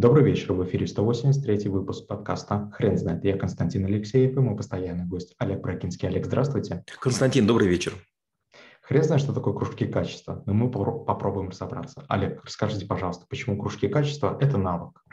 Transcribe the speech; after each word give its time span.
Добрый 0.00 0.24
вечер, 0.24 0.54
в 0.54 0.64
эфире 0.64 0.86
183 0.86 1.68
выпуск 1.68 2.06
подкаста 2.06 2.72
«Хрен 2.72 2.96
знает». 2.96 3.22
Я 3.22 3.36
Константин 3.36 3.84
Алексеев 3.84 4.34
и 4.34 4.40
мой 4.40 4.56
постоянный 4.56 5.04
гость 5.04 5.34
Олег 5.36 5.60
Бракинский. 5.60 6.08
Олег, 6.08 6.24
здравствуйте. 6.24 6.82
Константин, 6.98 7.46
добрый 7.46 7.68
вечер. 7.68 7.92
Хрен 8.80 9.04
знает, 9.04 9.20
что 9.20 9.34
такое 9.34 9.52
кружки 9.52 9.86
качества, 9.86 10.42
но 10.46 10.54
мы 10.54 10.70
попробуем 10.70 11.50
разобраться. 11.50 12.06
Олег, 12.08 12.42
расскажите, 12.46 12.86
пожалуйста, 12.86 13.26
почему 13.28 13.58
кружки 13.58 13.88
качества– 13.88 14.38
это 14.40 14.56
навык? 14.56 15.04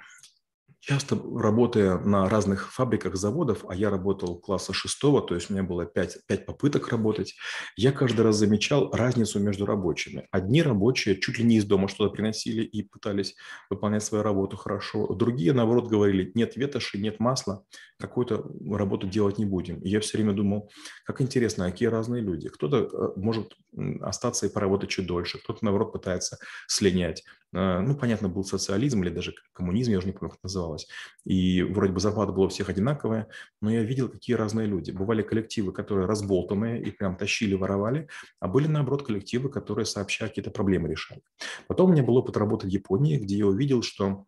Часто 0.88 1.20
работая 1.36 1.98
на 1.98 2.30
разных 2.30 2.72
фабриках, 2.72 3.18
заводов, 3.18 3.66
а 3.68 3.76
я 3.76 3.90
работал 3.90 4.40
класса 4.40 4.72
шестого, 4.72 5.22
то 5.22 5.36
есть 5.36 5.50
у 5.50 5.54
меня 5.54 5.64
было 5.64 5.86
пять, 5.86 6.18
пять 6.28 6.46
попыток 6.46 6.88
работать, 6.88 7.36
я 7.76 7.92
каждый 7.92 8.22
раз 8.22 8.38
замечал 8.38 8.90
разницу 8.94 9.38
между 9.42 9.66
рабочими. 9.66 10.30
Одни 10.32 10.64
рабочие 10.64 11.20
чуть 11.20 11.40
ли 11.40 11.44
не 11.44 11.58
из 11.58 11.66
дома 11.66 11.90
что-то 11.90 12.14
приносили 12.14 12.64
и 12.64 12.84
пытались 12.84 13.36
выполнять 13.70 14.02
свою 14.02 14.24
работу 14.24 14.56
хорошо. 14.56 15.14
Другие, 15.14 15.52
наоборот, 15.52 15.90
говорили, 15.90 16.32
нет 16.36 16.56
ветоши, 16.56 16.98
нет 16.98 17.20
масла, 17.20 17.66
какую-то 18.00 18.46
работу 18.72 19.08
делать 19.08 19.38
не 19.38 19.46
будем. 19.46 19.80
И 19.80 19.90
я 19.90 20.00
все 20.00 20.18
время 20.18 20.34
думал, 20.34 20.70
как 21.04 21.22
интересно, 21.22 21.66
а 21.66 21.72
какие 21.72 21.88
разные 21.88 22.22
люди. 22.22 22.50
Кто-то 22.50 22.78
э, 22.78 23.20
может 23.20 23.54
остаться 24.02 24.46
и 24.46 24.50
поработать 24.50 24.90
чуть 24.90 25.08
дольше, 25.08 25.40
кто-то, 25.40 25.66
наоборот, 25.66 25.94
пытается 25.94 26.38
слинять. 26.68 27.24
Э, 27.54 27.80
ну, 27.80 27.96
понятно, 27.96 28.30
был 28.30 28.44
социализм 28.44 29.04
или 29.04 29.10
даже 29.10 29.34
коммунизм, 29.54 29.92
я 29.92 29.98
уже 29.98 30.08
не 30.08 30.14
помню, 30.14 30.30
как 30.30 30.38
это 30.38 30.46
называлось. 30.46 30.88
И 31.26 31.64
вроде 31.64 31.92
бы 31.94 32.00
зарплата 32.00 32.32
была 32.32 32.46
у 32.46 32.50
всех 32.50 32.70
одинаковая, 32.70 33.28
но 33.62 33.72
я 33.72 33.82
видел, 33.82 34.10
какие 34.10 34.36
разные 34.36 34.68
люди. 34.68 34.92
Бывали 34.92 35.24
коллективы, 35.24 35.72
которые 35.72 36.06
разболтанные 36.06 36.82
и 36.82 36.92
прям 36.92 37.18
тащили, 37.18 37.56
воровали, 37.56 38.08
а 38.40 38.48
были, 38.48 38.68
наоборот, 38.68 39.06
коллективы, 39.06 39.50
которые 39.50 39.86
сообща 39.86 40.28
какие-то 40.28 40.52
проблемы 40.52 40.90
решали. 40.90 41.22
Потом 41.68 41.90
у 41.90 41.94
меня 41.94 42.04
был 42.04 42.18
опыт 42.18 42.38
работы 42.38 42.68
в 42.68 42.70
Японии, 42.70 43.18
где 43.18 43.38
я 43.38 43.48
увидел, 43.48 43.82
что 43.82 44.27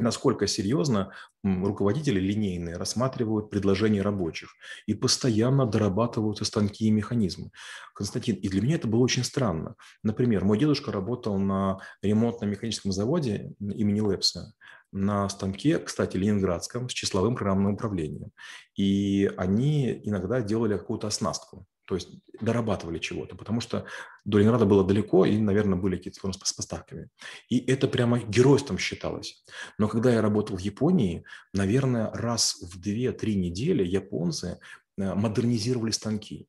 насколько 0.00 0.46
серьезно 0.46 1.12
руководители 1.42 2.20
линейные 2.20 2.76
рассматривают 2.76 3.50
предложения 3.50 4.02
рабочих 4.02 4.50
и 4.86 4.94
постоянно 4.94 5.66
дорабатываются 5.66 6.44
станки 6.44 6.86
и 6.86 6.90
механизмы. 6.90 7.50
Константин, 7.94 8.36
и 8.36 8.48
для 8.48 8.62
меня 8.62 8.76
это 8.76 8.88
было 8.88 9.00
очень 9.00 9.24
странно. 9.24 9.74
Например, 10.02 10.44
мой 10.44 10.58
дедушка 10.58 10.92
работал 10.92 11.38
на 11.38 11.80
ремонтно-механическом 12.02 12.92
заводе 12.92 13.52
имени 13.60 14.00
Лепса 14.00 14.52
на 14.92 15.28
станке, 15.28 15.78
кстати, 15.78 16.16
ленинградском, 16.16 16.88
с 16.88 16.92
числовым 16.92 17.36
программным 17.36 17.74
управлением. 17.74 18.32
И 18.76 19.30
они 19.36 20.00
иногда 20.04 20.40
делали 20.40 20.76
какую-то 20.76 21.06
оснастку 21.06 21.66
то 21.90 21.96
есть 21.96 22.08
дорабатывали 22.40 23.00
чего-то, 23.00 23.34
потому 23.34 23.60
что 23.60 23.84
до 24.24 24.38
Ленинграда 24.38 24.64
было 24.64 24.84
далеко, 24.86 25.26
и, 25.26 25.36
наверное, 25.38 25.76
были 25.76 25.96
какие-то 25.96 26.20
сложности 26.20 26.46
с 26.48 26.52
поставками. 26.52 27.08
И 27.48 27.58
это 27.68 27.88
прямо 27.88 28.20
геройством 28.20 28.78
считалось. 28.78 29.42
Но 29.76 29.88
когда 29.88 30.12
я 30.12 30.22
работал 30.22 30.56
в 30.56 30.60
Японии, 30.60 31.24
наверное, 31.52 32.12
раз 32.12 32.58
в 32.62 32.78
2-3 32.80 33.34
недели 33.34 33.84
японцы 33.84 34.60
э, 34.98 35.14
модернизировали 35.14 35.90
станки. 35.90 36.46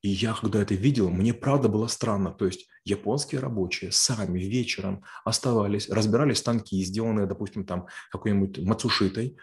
И 0.00 0.08
я, 0.08 0.32
когда 0.32 0.62
это 0.62 0.74
видел, 0.74 1.10
мне 1.10 1.34
правда 1.34 1.68
было 1.68 1.86
странно. 1.86 2.30
То 2.30 2.46
есть 2.46 2.66
японские 2.84 3.42
рабочие 3.42 3.92
сами 3.92 4.40
вечером 4.40 5.04
оставались, 5.22 5.90
разбирали 5.90 6.32
станки, 6.32 6.82
сделанные, 6.82 7.26
допустим, 7.26 7.66
там 7.66 7.88
какой-нибудь 8.10 8.60
мацушитой, 8.60 9.36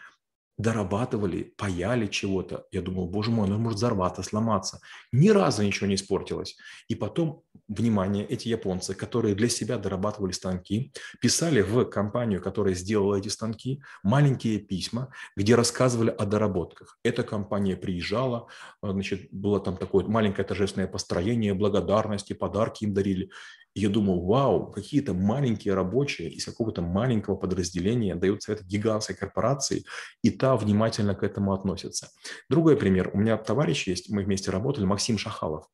дорабатывали, 0.57 1.53
паяли 1.57 2.07
чего-то. 2.07 2.65
Я 2.71 2.81
думал, 2.81 3.07
боже 3.07 3.31
мой, 3.31 3.47
ну 3.47 3.57
может 3.57 3.77
взорваться, 3.77 4.23
сломаться. 4.23 4.79
Ни 5.11 5.29
разу 5.29 5.63
ничего 5.63 5.87
не 5.87 5.95
испортилось. 5.95 6.55
И 6.87 6.95
потом, 6.95 7.43
внимание, 7.67 8.25
эти 8.25 8.47
японцы, 8.47 8.93
которые 8.93 9.35
для 9.35 9.49
себя 9.49 9.77
дорабатывали 9.77 10.31
станки, 10.31 10.93
писали 11.19 11.61
в 11.61 11.85
компанию, 11.85 12.41
которая 12.41 12.73
сделала 12.73 13.15
эти 13.15 13.27
станки, 13.27 13.81
маленькие 14.03 14.59
письма, 14.59 15.11
где 15.35 15.55
рассказывали 15.55 16.09
о 16.09 16.25
доработках. 16.25 16.99
Эта 17.03 17.23
компания 17.23 17.75
приезжала, 17.75 18.47
а, 18.81 18.91
значит, 18.91 19.27
было 19.31 19.59
там 19.59 19.75
такое 19.75 20.05
маленькое 20.05 20.47
торжественное 20.47 20.87
построение, 20.87 21.53
благодарности, 21.53 22.33
подарки 22.33 22.85
им 22.85 22.93
дарили. 22.93 23.29
Я 23.77 23.89
думал, 23.89 24.25
вау, 24.25 24.71
какие-то 24.71 25.13
маленькие 25.13 25.73
рабочие 25.73 26.29
из 26.29 26.45
какого-то 26.45 26.81
маленького 26.81 27.35
подразделения 27.35 28.15
дают 28.15 28.41
совет 28.41 28.63
гигантской 28.63 29.17
корпорации, 29.17 29.83
и 30.21 30.29
та 30.29 30.55
внимательно 30.55 31.13
к 31.13 31.23
этому 31.23 31.53
относится. 31.53 32.09
Другой 32.49 32.77
пример. 32.77 33.11
У 33.13 33.17
меня 33.17 33.37
товарищ 33.37 33.85
есть, 33.87 34.09
мы 34.09 34.23
вместе 34.23 34.49
работали, 34.49 34.85
Максим 34.85 35.17
Шахалов. 35.17 35.67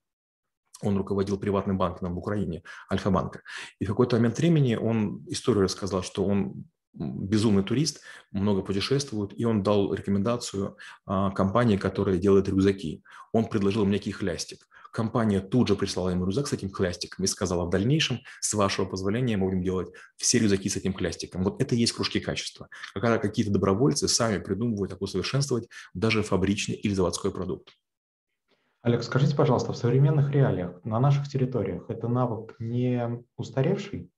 Он 0.82 0.98
руководил 0.98 1.38
приватным 1.38 1.78
банком 1.78 2.16
в 2.16 2.18
Украине, 2.18 2.64
Альфа-банка. 2.92 3.44
И 3.78 3.86
в 3.86 3.90
какой-то 3.90 4.16
момент 4.16 4.40
времени 4.40 4.74
он 4.74 5.24
историю 5.28 5.66
рассказал, 5.66 6.02
что 6.02 6.26
он 6.26 6.66
безумный 6.94 7.64
турист, 7.64 8.02
много 8.32 8.64
путешествует, 8.64 9.40
и 9.40 9.46
он 9.46 9.62
дал 9.62 9.94
рекомендацию 9.94 10.76
а, 11.06 11.30
компании, 11.32 11.78
которая 11.78 12.18
делает 12.18 12.50
рюкзаки. 12.50 13.04
Он 13.32 13.46
предложил 13.46 13.86
мне 13.86 14.00
хлястик. 14.00 14.68
Компания 14.92 15.40
тут 15.40 15.70
же 15.70 15.76
прислала 15.76 16.10
ему 16.10 16.26
рюкзак 16.26 16.48
с 16.48 16.54
этим 16.54 16.70
хлястиком 16.70 17.24
и 17.24 17.28
сказала, 17.28 17.66
в 17.66 17.70
дальнейшем, 17.70 18.20
с 18.42 18.54
вашего 18.54 18.86
позволения, 18.86 19.38
мы 19.38 19.46
будем 19.48 19.64
делать 19.64 19.90
все 20.18 20.40
рюкзаки 20.40 20.70
с 20.70 20.76
этим 20.76 20.94
хлястиком. 20.94 21.44
Вот 21.44 21.62
это 21.62 21.76
и 21.76 21.80
есть 21.80 21.94
кружки 21.94 22.20
качества. 22.20 22.68
Когда 22.94 23.18
какие-то 23.18 23.52
добровольцы 23.52 24.08
сами 24.08 24.38
придумывают, 24.38 24.92
как 24.92 25.02
усовершенствовать 25.02 25.70
даже 25.94 26.24
фабричный 26.24 26.76
или 26.76 26.94
заводской 26.94 27.32
продукт. 27.32 27.70
Олег, 28.82 29.04
скажите, 29.04 29.36
пожалуйста, 29.36 29.74
в 29.74 29.78
современных 29.78 30.32
реалиях 30.32 30.84
на 30.84 31.00
наших 31.00 31.30
территориях 31.30 31.86
это 31.88 32.08
навык 32.08 32.56
не 32.60 33.24
устаревший? 33.38 34.12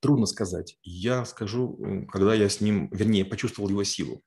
Трудно 0.00 0.26
сказать. 0.26 0.78
Я 0.82 1.24
скажу, 1.24 2.06
когда 2.12 2.34
я 2.34 2.48
с 2.48 2.60
ним, 2.60 2.88
вернее, 2.92 3.24
почувствовал 3.24 3.70
его 3.70 3.82
силу. 3.82 4.22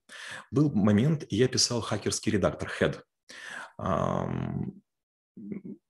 Был 0.52 0.72
момент, 0.74 1.26
я 1.30 1.48
писал 1.48 1.80
хакерский 1.80 2.32
редактор, 2.32 2.70
head. 2.82 3.04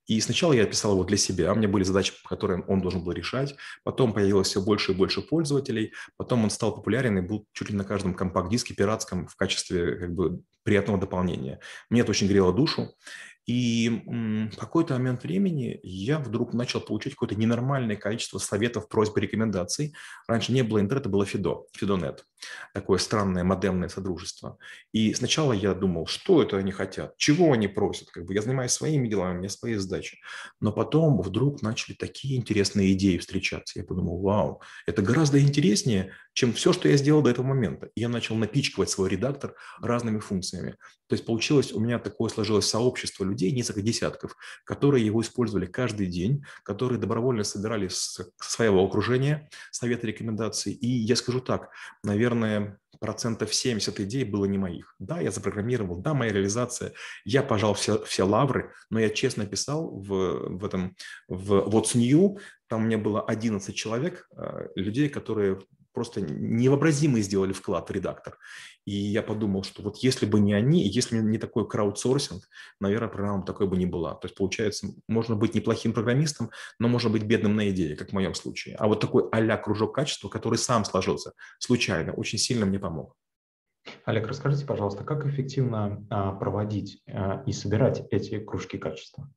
И 0.09 0.19
сначала 0.21 0.53
я 0.53 0.65
писал 0.65 0.93
его 0.93 1.03
для 1.03 1.17
себя, 1.17 1.53
у 1.53 1.55
меня 1.55 1.67
были 1.67 1.83
задачи, 1.83 2.13
которые 2.27 2.63
он 2.63 2.81
должен 2.81 3.03
был 3.03 3.11
решать. 3.11 3.55
Потом 3.83 4.11
появилось 4.11 4.47
все 4.47 4.59
больше 4.59 4.93
и 4.93 4.95
больше 4.95 5.21
пользователей. 5.21 5.93
Потом 6.17 6.43
он 6.43 6.49
стал 6.49 6.73
популярен 6.73 7.19
и 7.19 7.21
был 7.21 7.45
чуть 7.53 7.69
ли 7.69 7.75
на 7.75 7.83
каждом 7.83 8.15
компакт-диске 8.15 8.73
пиратском 8.73 9.27
в 9.27 9.35
качестве 9.35 9.97
как 9.97 10.15
бы, 10.15 10.41
приятного 10.63 10.99
дополнения. 10.99 11.59
Мне 11.91 12.01
это 12.01 12.09
очень 12.09 12.27
грело 12.27 12.51
душу. 12.51 12.95
И 13.49 14.03
в 14.05 14.57
какой-то 14.57 14.93
момент 14.93 15.23
времени 15.23 15.79
я 15.81 16.19
вдруг 16.19 16.53
начал 16.53 16.81
получать 16.81 17.13
какое-то 17.13 17.33
ненормальное 17.33 17.95
количество 17.95 18.37
советов, 18.37 18.87
просьб 18.87 19.17
рекомендаций. 19.17 19.95
Раньше 20.27 20.51
не 20.51 20.61
было 20.61 20.79
интернета, 20.79 21.09
было 21.09 21.25
Фидо, 21.25 21.63
Фидонет. 21.75 22.27
Такое 22.75 22.99
странное 22.99 23.43
модемное 23.43 23.89
содружество. 23.89 24.59
И 24.91 25.15
сначала 25.15 25.51
я 25.51 25.73
думал, 25.73 26.05
что 26.05 26.43
это 26.43 26.57
они 26.57 26.71
хотят, 26.71 27.17
чего 27.17 27.51
они 27.51 27.67
просят. 27.67 28.11
Как 28.11 28.25
бы 28.25 28.35
я 28.35 28.43
занимаюсь 28.43 28.71
своими 28.71 29.07
делами, 29.07 29.37
у 29.37 29.39
меня 29.39 29.49
свои 29.49 29.73
задачи. 29.73 30.19
Но 30.59 30.71
потом 30.71 31.19
вдруг 31.19 31.63
начали 31.63 31.95
такие 31.95 32.37
интересные 32.37 32.93
идеи 32.93 33.17
встречаться. 33.17 33.79
Я 33.79 33.83
подумал, 33.83 34.21
вау, 34.21 34.61
это 34.85 35.01
гораздо 35.01 35.41
интереснее, 35.41 36.13
чем 36.39 36.53
все, 36.53 36.71
что 36.71 36.87
я 36.87 36.95
сделал 36.95 37.21
до 37.21 37.29
этого 37.29 37.45
момента. 37.45 37.89
И 37.95 37.99
я 37.99 38.07
начал 38.07 38.33
напичкивать 38.33 38.89
свой 38.89 39.09
редактор 39.09 39.55
разными 39.81 40.19
функциями. 40.19 40.77
То 41.07 41.15
есть 41.15 41.25
получилось, 41.25 41.73
у 41.73 41.81
меня 41.81 41.99
такое 41.99 42.29
сложилось 42.29 42.65
сообщество 42.65 43.25
людей, 43.25 43.51
несколько 43.51 43.81
десятков, 43.81 44.37
которые 44.63 45.05
его 45.05 45.19
использовали 45.19 45.65
каждый 45.65 46.07
день, 46.07 46.45
которые 46.63 46.97
добровольно 46.97 47.43
собирали 47.43 47.89
с 47.89 48.21
своего 48.37 48.85
окружения 48.85 49.49
советы, 49.71 50.07
рекомендации. 50.07 50.71
И 50.71 50.87
я 50.87 51.17
скажу 51.17 51.41
так, 51.41 51.71
наверное, 52.05 52.79
процентов 53.01 53.53
70 53.53 53.99
идей 53.99 54.23
было 54.23 54.45
не 54.45 54.57
моих. 54.57 54.95
Да, 54.97 55.19
я 55.19 55.31
запрограммировал, 55.31 55.97
да, 55.97 56.13
моя 56.13 56.31
реализация, 56.31 56.93
я 57.25 57.43
пожал 57.43 57.73
все, 57.73 58.01
все 58.05 58.23
лавры, 58.23 58.71
но 58.89 58.97
я 59.01 59.09
честно 59.09 59.45
писал 59.45 59.89
в, 59.89 60.57
в 60.57 60.63
этом, 60.63 60.95
в 61.27 61.67
What's 61.67 61.97
New, 61.97 62.39
там 62.69 62.83
у 62.83 62.85
меня 62.85 62.97
было 62.97 63.21
11 63.21 63.75
человек, 63.75 64.29
э, 64.37 64.69
людей, 64.75 65.09
которые 65.09 65.59
просто 65.99 66.21
невообразимый 66.21 67.21
сделали 67.21 67.51
вклад 67.51 67.89
в 67.89 67.91
редактор. 67.91 68.37
И 68.85 68.93
я 68.93 69.21
подумал, 69.21 69.63
что 69.63 69.83
вот 69.83 69.97
если 69.97 70.25
бы 70.25 70.39
не 70.39 70.53
они, 70.53 70.87
если 70.87 71.19
бы 71.19 71.29
не 71.29 71.37
такой 71.37 71.67
краудсорсинг, 71.67 72.41
наверное, 72.79 73.09
программа 73.09 73.45
такой 73.45 73.67
бы 73.67 73.75
не 73.75 73.85
была. 73.85 74.15
То 74.15 74.27
есть, 74.27 74.37
получается, 74.37 74.87
можно 75.09 75.35
быть 75.35 75.55
неплохим 75.55 75.91
программистом, 75.91 76.51
но 76.79 76.87
можно 76.87 77.09
быть 77.09 77.23
бедным 77.23 77.57
на 77.57 77.69
идее, 77.69 77.97
как 77.97 78.11
в 78.11 78.13
моем 78.13 78.33
случае. 78.33 78.75
А 78.75 78.87
вот 78.87 79.01
такой 79.01 79.27
а 79.29 79.57
кружок 79.57 79.93
качества, 79.93 80.29
который 80.29 80.57
сам 80.57 80.85
сложился 80.85 81.33
случайно, 81.59 82.13
очень 82.13 82.39
сильно 82.39 82.65
мне 82.65 82.79
помог. 82.79 83.17
Олег, 84.05 84.25
расскажите, 84.27 84.65
пожалуйста, 84.65 85.03
как 85.03 85.25
эффективно 85.25 86.05
а, 86.09 86.31
проводить 86.31 87.03
а, 87.09 87.43
и 87.45 87.51
собирать 87.51 88.07
эти 88.09 88.39
кружки 88.39 88.77
качества? 88.77 89.29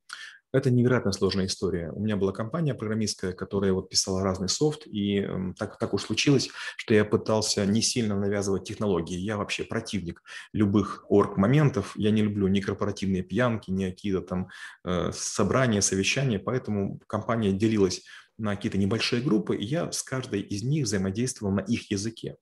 Это 0.53 0.69
невероятно 0.69 1.11
сложная 1.11 1.47
история. 1.47 1.91
У 1.91 1.99
меня 1.99 2.15
была 2.15 2.31
компания 2.31 2.75
программистская, 2.75 3.33
которая 3.33 3.73
вот 3.73 3.89
писала 3.89 4.21
разный 4.21 4.47
софт, 4.47 4.85
и 4.85 5.17
эм, 5.17 5.55
так, 5.55 5.79
так 5.79 5.95
уж 5.95 6.03
случилось, 6.03 6.49
что 6.77 6.93
я 6.93 7.03
пытался 7.05 7.65
не 7.65 7.81
сильно 7.81 8.15
навязывать 8.15 8.63
технологии. 8.63 9.17
Я 9.17 9.37
вообще 9.37 9.63
противник 9.63 10.21
любых 10.53 11.05
орг-моментов. 11.09 11.93
Я 11.95 12.11
не 12.11 12.21
люблю 12.21 12.47
ни 12.47 12.59
корпоративные 12.59 13.23
пьянки, 13.23 13.71
ни 13.71 13.89
какие-то 13.89 14.21
там 14.21 14.49
э, 14.85 15.09
собрания, 15.11 15.81
совещания, 15.81 16.37
поэтому 16.37 16.99
компания 17.07 17.51
делилась 17.51 18.03
на 18.37 18.55
какие-то 18.55 18.77
небольшие 18.77 19.21
группы, 19.21 19.55
и 19.55 19.63
я 19.63 19.91
с 19.91 20.03
каждой 20.03 20.41
из 20.41 20.63
них 20.63 20.85
взаимодействовал 20.85 21.53
на 21.53 21.61
их 21.61 21.91
языке. 21.91 22.35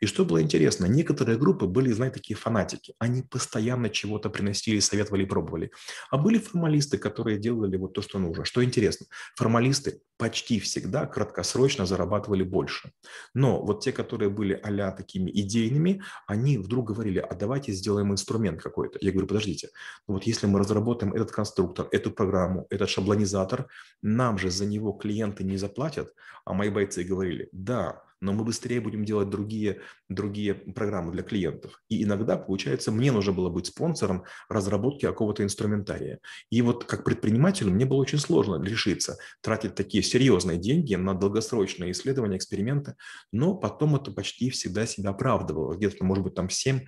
И 0.00 0.06
что 0.06 0.24
было 0.24 0.42
интересно, 0.42 0.86
некоторые 0.86 1.38
группы 1.38 1.66
были, 1.66 1.92
знаете, 1.92 2.14
такие 2.14 2.36
фанатики. 2.36 2.94
Они 2.98 3.22
постоянно 3.22 3.90
чего-то 3.90 4.30
приносили, 4.30 4.80
советовали, 4.80 5.24
пробовали. 5.24 5.70
А 6.10 6.18
были 6.18 6.38
формалисты, 6.38 6.98
которые 6.98 7.38
делали 7.38 7.76
вот 7.76 7.92
то, 7.92 8.02
что 8.02 8.18
нужно. 8.18 8.44
Что 8.44 8.64
интересно, 8.64 9.06
формалисты 9.36 10.00
почти 10.16 10.60
всегда 10.60 11.06
краткосрочно 11.06 11.86
зарабатывали 11.86 12.42
больше. 12.42 12.92
Но 13.34 13.62
вот 13.62 13.82
те, 13.82 13.92
которые 13.92 14.30
были 14.30 14.54
а 14.54 14.90
такими 14.92 15.30
идейными, 15.30 16.02
они 16.26 16.58
вдруг 16.58 16.88
говорили, 16.88 17.18
а 17.18 17.34
давайте 17.34 17.72
сделаем 17.72 18.12
инструмент 18.12 18.62
какой-то. 18.62 18.98
Я 19.00 19.10
говорю, 19.10 19.26
подождите, 19.26 19.70
ну 20.08 20.14
вот 20.14 20.24
если 20.24 20.46
мы 20.46 20.58
разработаем 20.58 21.12
этот 21.12 21.32
конструктор, 21.32 21.88
эту 21.90 22.10
программу, 22.10 22.66
этот 22.70 22.88
шаблонизатор, 22.88 23.68
нам 24.02 24.38
же 24.38 24.50
за 24.50 24.66
него 24.66 24.92
клиенты 24.92 25.43
не 25.44 25.56
заплатят. 25.56 26.12
А 26.44 26.52
мои 26.52 26.70
бойцы 26.70 27.04
говорили, 27.04 27.48
да, 27.52 28.02
но 28.24 28.32
мы 28.32 28.44
быстрее 28.44 28.80
будем 28.80 29.04
делать 29.04 29.28
другие, 29.28 29.80
другие 30.08 30.54
программы 30.54 31.12
для 31.12 31.22
клиентов. 31.22 31.82
И 31.88 32.02
иногда, 32.02 32.36
получается, 32.36 32.90
мне 32.90 33.12
нужно 33.12 33.32
было 33.32 33.50
быть 33.50 33.66
спонсором 33.66 34.24
разработки 34.48 35.04
какого-то 35.04 35.42
инструментария. 35.44 36.18
И 36.50 36.62
вот 36.62 36.84
как 36.84 37.04
предпринимателю 37.04 37.70
мне 37.70 37.84
было 37.84 37.98
очень 37.98 38.18
сложно 38.18 38.62
решиться 38.62 39.18
тратить 39.42 39.74
такие 39.74 40.02
серьезные 40.02 40.58
деньги 40.58 40.94
на 40.94 41.14
долгосрочные 41.14 41.92
исследования, 41.92 42.38
эксперименты, 42.38 42.94
но 43.30 43.54
потом 43.54 43.96
это 43.96 44.10
почти 44.10 44.50
всегда 44.50 44.86
себя 44.86 45.10
оправдывало. 45.10 45.74
Где-то, 45.74 46.04
может 46.04 46.24
быть, 46.24 46.34
там 46.34 46.48
7, 46.48 46.80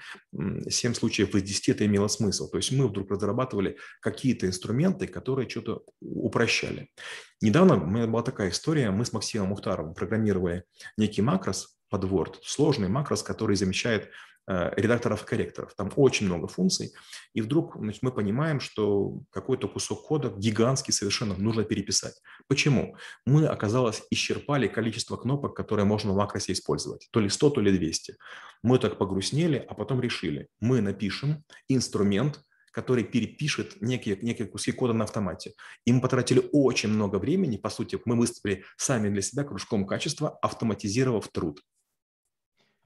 7 0.68 0.94
случаев 0.94 1.34
из 1.34 1.42
10 1.42 1.68
это 1.68 1.84
имело 1.86 2.08
смысл. 2.08 2.48
То 2.48 2.56
есть 2.56 2.72
мы 2.72 2.88
вдруг 2.88 3.10
разрабатывали 3.10 3.76
какие-то 4.00 4.46
инструменты, 4.46 5.06
которые 5.06 5.48
что-то 5.48 5.82
упрощали. 6.00 6.88
Недавно 7.42 7.74
у 7.74 7.86
меня 7.86 8.06
была 8.06 8.22
такая 8.22 8.48
история, 8.48 8.90
мы 8.90 9.04
с 9.04 9.12
Максимом 9.12 9.48
Мухтаровым 9.48 9.92
программировали 9.92 10.64
некий 10.96 11.20
макрос 11.26 11.76
под 11.90 12.04
Word, 12.04 12.36
сложный 12.42 12.88
макрос, 12.88 13.22
который 13.22 13.56
замещает 13.56 14.10
э, 14.48 14.70
редакторов 14.76 15.22
и 15.22 15.26
корректоров. 15.26 15.74
Там 15.74 15.92
очень 15.96 16.26
много 16.26 16.46
функций, 16.48 16.92
и 17.34 17.40
вдруг 17.42 17.76
значит, 17.76 18.02
мы 18.02 18.12
понимаем, 18.12 18.60
что 18.60 19.20
какой-то 19.30 19.68
кусок 19.68 20.06
кода 20.06 20.32
гигантский 20.36 20.92
совершенно 20.92 21.36
нужно 21.36 21.64
переписать. 21.64 22.14
Почему? 22.48 22.96
Мы, 23.26 23.46
оказалось, 23.46 24.02
исчерпали 24.10 24.68
количество 24.68 25.16
кнопок, 25.16 25.56
которые 25.56 25.84
можно 25.84 26.12
в 26.12 26.16
макросе 26.16 26.52
использовать. 26.52 27.08
То 27.10 27.20
ли 27.20 27.28
100, 27.28 27.50
то 27.50 27.60
ли 27.60 27.76
200. 27.76 28.16
Мы 28.62 28.78
так 28.78 28.98
погрустнели, 28.98 29.64
а 29.68 29.74
потом 29.74 30.00
решили, 30.00 30.48
мы 30.60 30.80
напишем 30.80 31.44
инструмент, 31.68 32.40
который 32.76 33.04
перепишет 33.04 33.80
некие, 33.80 34.18
некие 34.20 34.46
куски 34.46 34.70
кода 34.70 34.92
на 34.92 35.04
автомате. 35.04 35.54
И 35.86 35.92
мы 35.94 36.02
потратили 36.02 36.46
очень 36.52 36.90
много 36.90 37.16
времени, 37.16 37.56
по 37.56 37.70
сути, 37.70 37.98
мы 38.04 38.18
выступили 38.18 38.64
сами 38.76 39.08
для 39.08 39.22
себя 39.22 39.44
кружком 39.44 39.86
качества, 39.86 40.38
автоматизировав 40.42 41.26
труд. 41.28 41.62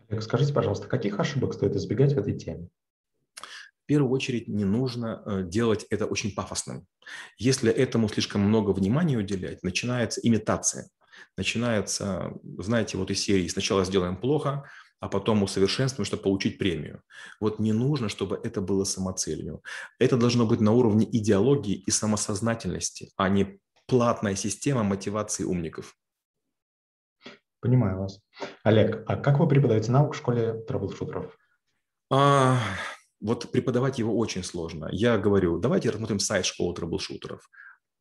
Олег, 0.08 0.22
скажите, 0.22 0.52
пожалуйста, 0.52 0.86
каких 0.86 1.18
ошибок 1.18 1.54
стоит 1.54 1.74
избегать 1.74 2.12
в 2.12 2.18
этой 2.18 2.38
теме? 2.38 2.68
В 3.82 3.86
первую 3.86 4.12
очередь 4.12 4.46
не 4.46 4.64
нужно 4.64 5.24
э, 5.26 5.42
делать 5.42 5.84
это 5.90 6.06
очень 6.06 6.36
пафосным. 6.36 6.86
Если 7.36 7.68
этому 7.72 8.08
слишком 8.08 8.42
много 8.42 8.70
внимания 8.70 9.16
уделять, 9.16 9.64
начинается 9.64 10.20
имитация. 10.20 10.88
Начинается, 11.36 12.30
знаете, 12.58 12.96
вот 12.96 13.10
из 13.10 13.20
серии 13.20 13.48
«сначала 13.48 13.84
сделаем 13.84 14.16
плохо», 14.16 14.70
а 15.00 15.08
потом 15.08 15.42
усовершенствуем, 15.42 16.04
чтобы 16.04 16.22
получить 16.22 16.58
премию. 16.58 17.02
Вот 17.40 17.58
не 17.58 17.72
нужно, 17.72 18.08
чтобы 18.08 18.38
это 18.44 18.60
было 18.60 18.84
самоцелью. 18.84 19.62
Это 19.98 20.16
должно 20.16 20.46
быть 20.46 20.60
на 20.60 20.72
уровне 20.72 21.08
идеологии 21.10 21.74
и 21.74 21.90
самосознательности, 21.90 23.10
а 23.16 23.28
не 23.28 23.58
платная 23.86 24.36
система 24.36 24.82
мотивации 24.82 25.44
умников. 25.44 25.96
Понимаю 27.60 27.98
вас. 27.98 28.20
Олег, 28.62 29.02
а 29.06 29.16
как 29.16 29.38
вы 29.38 29.48
преподаете 29.48 29.90
навык 29.90 30.14
в 30.14 30.16
школе 30.16 30.62
трэблшутеров? 30.68 31.36
А, 32.10 32.58
вот 33.20 33.50
преподавать 33.52 33.98
его 33.98 34.16
очень 34.16 34.44
сложно. 34.44 34.88
Я 34.92 35.18
говорю, 35.18 35.58
давайте 35.58 35.90
рассмотрим 35.90 36.20
сайт 36.20 36.46
школы 36.46 36.74
трэблшутеров, 36.74 37.48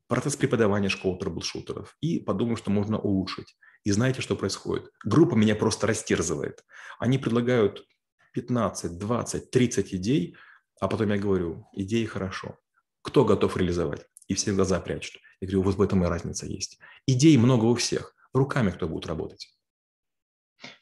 процесс 0.06 0.36
преподавания 0.36 0.88
школы 0.88 1.18
трэблшутеров 1.18 1.96
и 2.00 2.20
подумаем, 2.20 2.56
что 2.56 2.70
можно 2.70 2.98
улучшить. 2.98 3.56
И 3.84 3.92
знаете, 3.92 4.20
что 4.20 4.36
происходит? 4.36 4.90
Группа 5.04 5.34
меня 5.34 5.54
просто 5.54 5.86
растерзывает. 5.86 6.64
Они 6.98 7.18
предлагают 7.18 7.86
15, 8.32 8.98
20, 8.98 9.50
30 9.50 9.94
идей, 9.94 10.36
а 10.80 10.88
потом 10.88 11.10
я 11.10 11.18
говорю, 11.18 11.66
идеи 11.72 12.04
хорошо. 12.04 12.58
Кто 13.02 13.24
готов 13.24 13.56
реализовать? 13.56 14.06
И 14.28 14.34
все 14.34 14.52
глаза 14.52 14.80
прячут. 14.80 15.20
Я 15.40 15.48
говорю, 15.48 15.62
вот 15.62 15.76
в 15.76 15.82
этом 15.82 16.04
и 16.04 16.08
разница 16.08 16.46
есть. 16.46 16.78
Идей 17.06 17.36
много 17.38 17.64
у 17.64 17.74
всех. 17.74 18.14
Руками 18.32 18.70
кто 18.70 18.86
будет 18.86 19.06
работать? 19.06 19.48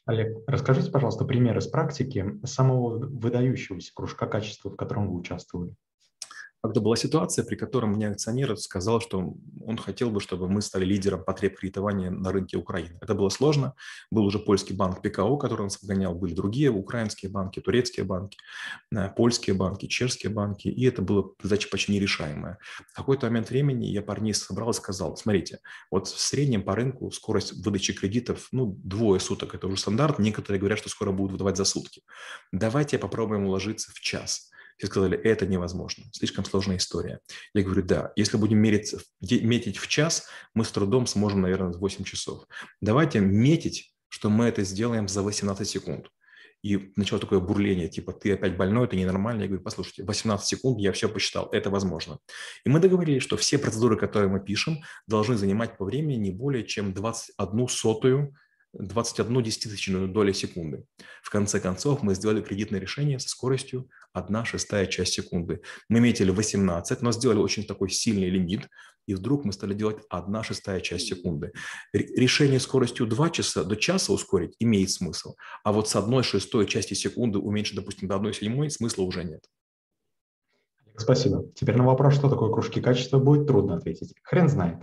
Олег, 0.07 0.39
расскажите, 0.47 0.91
пожалуйста, 0.91 1.25
пример 1.25 1.57
из 1.59 1.69
практики 1.69 2.41
самого 2.45 2.99
выдающегося 2.99 3.93
кружка 3.95 4.27
качества, 4.27 4.71
в 4.71 4.77
котором 4.77 5.09
вы 5.09 5.19
участвовали. 5.19 5.75
Когда 6.63 6.81
была 6.81 6.97
ситуация, 6.97 7.45
при 7.45 7.55
которой 7.55 7.87
мне 7.87 8.09
акционер 8.09 8.57
сказал, 8.57 9.01
что 9.01 9.35
он 9.65 9.77
хотел 9.79 10.11
бы, 10.11 10.21
чтобы 10.21 10.49
мы 10.49 10.61
стали 10.61 10.85
лидером 10.85 11.23
потреб 11.23 11.57
кредитования 11.57 12.11
на 12.11 12.33
рынке 12.33 12.57
Украины. 12.57 12.99
Это 13.01 13.15
было 13.15 13.29
сложно. 13.29 13.75
Был 14.11 14.25
уже 14.25 14.41
польский 14.41 14.75
банк 14.75 15.01
ПКО, 15.01 15.37
который 15.37 15.63
нас 15.63 15.79
обгонял, 15.81 16.15
были 16.15 16.35
другие 16.35 16.71
украинские 16.71 17.31
банки, 17.31 17.61
турецкие 17.61 18.05
банки, 18.05 18.39
э, 18.93 19.09
польские 19.11 19.55
банки, 19.55 19.87
чешские 19.87 20.33
банки, 20.33 20.67
и 20.67 20.85
это 20.85 21.01
была 21.01 21.25
задача 21.43 21.69
почти 21.71 21.93
нерешаемая. 21.93 22.59
В 22.93 22.97
какой-то 22.97 23.27
момент 23.27 23.51
времени 23.51 23.87
я 23.87 24.03
парней 24.03 24.35
собрал 24.35 24.71
и 24.71 24.75
сказал, 24.75 25.17
смотрите, 25.17 25.61
вот 25.91 26.09
в 26.09 26.19
среднем 26.19 26.65
по 26.65 26.75
рынку 26.75 27.11
скорость 27.13 27.53
выдачи 27.65 27.93
кредитов, 27.93 28.49
ну, 28.51 28.77
двое 28.83 29.21
суток, 29.21 29.55
это 29.55 29.69
уже 29.69 29.77
стандарт, 29.77 30.19
некоторые 30.19 30.59
говорят, 30.59 30.81
что 30.81 30.89
скоро 30.89 31.13
будут 31.13 31.33
выдавать 31.33 31.57
за 31.57 31.65
сутки. 31.65 32.03
Давайте 32.51 32.99
попробуем 32.99 33.47
уложиться 33.47 33.93
в 33.93 34.01
час. 34.01 34.51
Все 34.79 34.87
сказали, 34.87 35.19
это 35.19 35.45
невозможно, 35.45 36.05
слишком 36.13 36.45
сложная 36.45 36.77
история. 36.77 37.21
Я 37.53 37.63
говорю, 37.65 37.83
да, 37.83 38.13
если 38.15 38.37
будем 38.37 38.59
мерить, 38.59 38.95
метить 39.21 39.77
в 39.77 39.89
час, 39.89 40.29
мы 40.55 40.65
с 40.65 40.71
трудом 40.71 41.07
сможем, 41.07 41.41
наверное, 41.41 41.73
в 41.73 41.79
8 41.79 42.05
часов. 42.05 42.45
Давайте 42.81 43.19
метить, 43.19 43.93
что 44.09 44.31
мы 44.31 44.47
это 44.47 44.63
сделаем 44.63 45.09
за 45.09 45.23
18 45.23 45.69
секунд. 45.69 46.09
И 46.63 46.93
начало 46.97 47.21
такое 47.21 47.41
бурление, 47.41 47.89
типа, 47.89 48.13
ты 48.13 48.33
опять 48.33 48.57
больной, 48.57 48.87
это 48.87 48.97
ненормально. 48.97 49.43
Я 49.43 49.49
говорю, 49.49 49.63
послушайте, 49.63 50.05
18 50.05 50.47
секунд, 50.47 50.79
я 50.81 50.93
все 50.93 51.09
посчитал, 51.09 51.49
это 51.53 51.71
возможно. 51.71 52.19
И 52.65 52.69
мы 52.69 52.81
договорились, 52.81 53.23
что 53.23 53.37
все 53.37 53.59
процедуры, 53.59 53.97
которые 53.97 54.29
мы 54.29 54.41
пишем, 54.41 54.79
должны 55.07 55.37
занимать 55.37 55.77
по 55.77 55.85
времени 55.85 56.17
не 56.17 56.31
более 56.31 56.65
чем 56.65 56.95
21 56.95 57.69
сотую 57.69 58.35
21 58.79 59.43
десятитысячную 59.43 60.09
доли 60.09 60.33
секунды. 60.33 60.85
В 61.23 61.31
конце 61.31 61.61
концов, 61.61 62.03
мы 62.03 62.15
сделали 62.15 62.41
кредитное 62.41 62.81
решение 62.81 63.19
со 63.19 63.29
скоростью 63.29 63.89
1 64.13 64.45
шестая 64.45 64.87
часть 64.87 65.15
секунды. 65.15 65.61
Мы 65.89 66.01
метили 66.01 66.31
18, 66.31 67.03
но 67.03 67.13
сделали 67.13 67.39
очень 67.39 67.65
такой 67.65 67.91
сильный 67.91 68.31
лимит, 68.31 68.69
и 69.07 69.15
вдруг 69.15 69.45
мы 69.45 69.53
стали 69.53 69.75
делать 69.75 69.99
1 70.11 70.43
шестая 70.43 70.81
часть 70.81 71.07
секунды. 71.07 71.53
Решение 71.93 72.61
скоростью 72.61 73.07
2 73.07 73.31
часа 73.31 73.65
до 73.65 73.77
часа 73.77 74.13
ускорить 74.13 74.55
имеет 74.59 74.91
смысл, 74.91 75.35
а 75.65 75.73
вот 75.73 75.89
с 75.89 75.97
1 75.97 76.23
шестой 76.23 76.67
части 76.67 76.95
секунды 76.95 77.39
уменьшить, 77.39 77.77
допустим, 77.77 78.09
до 78.09 78.17
1 78.17 78.33
седьмой 78.33 78.71
смысла 78.71 79.03
уже 79.03 79.25
нет. 79.25 79.45
Спасибо. 80.97 81.51
Теперь 81.55 81.77
на 81.77 81.85
вопрос, 81.85 82.15
что 82.15 82.29
такое 82.29 82.53
кружки 82.53 82.81
качества, 82.81 83.19
будет 83.19 83.47
трудно 83.47 83.77
ответить. 83.77 84.15
Хрен 84.23 84.49
знает. 84.49 84.79